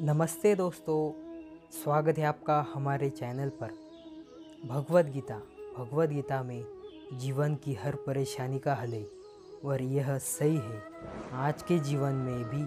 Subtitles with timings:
[0.00, 1.12] नमस्ते दोस्तों,
[1.72, 3.68] स्वागत है आपका हमारे चैनल पर।
[4.68, 5.34] भगवत गीता
[5.78, 6.64] भगवत गीता में
[7.12, 9.06] जीवन की हर परेशानी का हल है,
[9.64, 10.82] और यह सही है।
[11.32, 12.62] आज के जीवन में भी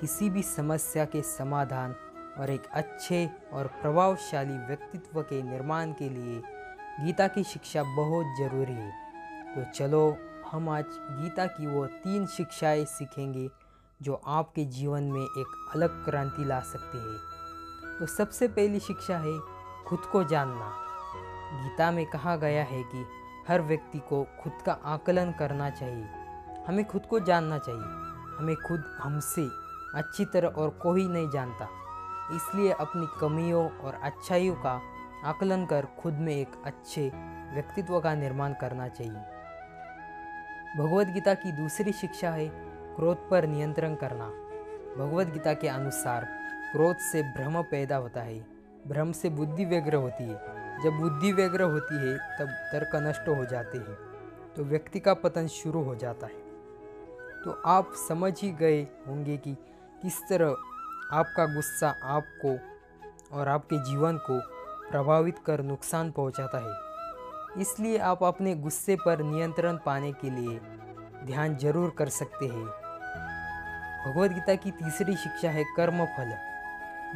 [0.00, 1.94] किसी भी समस्या के समाधान
[2.38, 6.42] और एक अच्छे और प्रभावशाली व्यक्तित्व के निर्माण के लिए
[7.04, 8.92] गीता की शिक्षा बहुत ज़रूरी है।
[9.54, 10.16] तो चलो,
[10.52, 13.48] हम आज गीता की वो तीन शिक्षाएँ सीखेंगे।
[14.04, 17.18] जो आपके जीवन में एक अलग क्रांति ला सकती है।
[17.98, 19.38] तो सबसे पहली शिक्षा है,
[19.86, 20.74] खुद को जानना।
[21.62, 23.06] गीता में कहा गया है कि
[23.48, 26.08] हर व्यक्ति को खुद का आकलन करना चाहिए।
[26.68, 28.04] हमें खुद को जानना चाहिए।
[28.38, 29.48] हमें खुद हमसे
[29.98, 31.68] अच्छी तरह और कोई नहीं जानता।
[32.36, 34.80] इसलिए अपनी कमियों और अच्छाइयों का
[35.24, 37.12] आकलन कर खुद में एक अच्छे
[37.54, 39.34] व्यक्तित्व का निर्माण करना चाहिए।
[40.78, 44.26] भगवत गीता की दूसरी शिक्षा है क्रोध पर नियंत्रण करना।
[44.96, 46.26] भगवत गीता के अनुसार
[46.72, 48.38] क्रोध से भ्रम पैदा होता है।
[48.88, 53.44] भ्रम से बुद्धि व्यग्र होती है। जब बुद्धि व्यग्र होती है, तब तर्क नष्ट हो
[53.44, 53.96] जाते हैं
[54.56, 56.42] तो व्यक्ति का पतन शुरू हो जाता है।
[57.44, 59.54] तो आप समझ ही गए होंगे कि
[60.02, 60.54] किस तरह
[61.12, 62.56] आपका गुस्सा आपको
[63.36, 64.38] और आपके जीवन को
[64.90, 70.60] प्रभावित कर नुकसान पहुंचाता है। इसलिए आप अपने गुस्से पर नियंत्रण पाने के लिए
[71.26, 72.66] ध्यान ज़रूर कर सकते हैं।
[74.06, 76.32] भगवत गीता की तीसरी शिक्षा है कर्म फल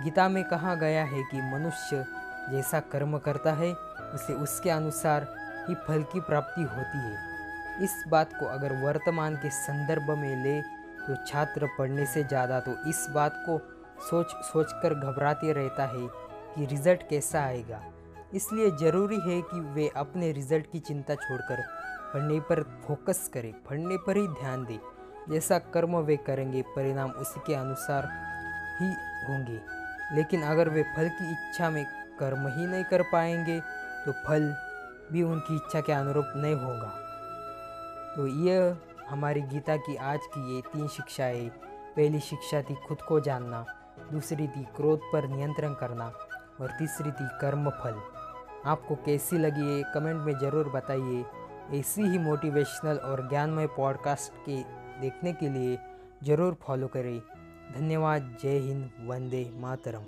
[0.04, 2.04] गीता में कहा गया है कि मनुष्य
[2.50, 3.72] जैसा कर्म करता है,
[4.14, 5.26] उसे उसके अनुसार
[5.68, 10.60] ही फल की प्राप्ति होती है। इस बात को अगर वर्तमान के संदर्भ में ले
[11.00, 13.58] तो छात्र पढ़ने से ज़्यादा तो इस बात को
[14.02, 16.08] सोच सोच कर घबराते रहता है
[16.54, 17.80] कि रिज़ल्ट कैसा आएगा।
[18.34, 21.62] इसलिए ज़रूरी है कि वे अपने रिज़ल्ट की चिंता छोड़कर
[22.14, 24.78] पढ़ने पर फोकस करें, पढ़ने पर ही ध्यान दें।
[25.30, 28.08] जैसा कर्म वे करेंगे, परिणाम उसी के अनुसार
[28.80, 28.88] ही
[29.28, 29.60] होंगे।
[30.12, 31.84] लेकिन अगर वे फल की इच्छा में
[32.20, 33.60] कर्म ही नहीं कर पाएँगे
[34.06, 34.54] तो फल
[35.12, 36.88] भी उनकी इच्छा के अनुरूप नहीं होगा।
[38.16, 38.76] तो यह
[39.08, 41.48] हमारी गीता की आज की ये तीन शिक्षाएँ।
[41.96, 43.64] पहली शिक्षा थी खुद को जानना,
[44.12, 46.06] दूसरी थी क्रोध पर नियंत्रण करना,
[46.60, 48.00] और तीसरी थी कर्म फल।
[48.66, 51.24] आपको कैसी लगी है कमेंट में ज़रूर बताइए।
[51.78, 54.60] ऐसी ही मोटिवेशनल और ज्ञानमय पॉडकास्ट के
[55.00, 55.78] देखने के लिए
[56.24, 57.18] ज़रूर फॉलो करें।
[57.74, 59.96] धन्यवाद। जय हिंद। वंदे मातरम।